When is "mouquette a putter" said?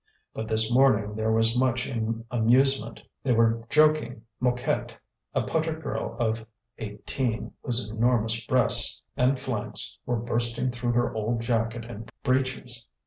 4.39-5.77